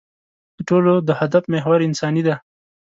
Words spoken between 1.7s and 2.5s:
انساني دی.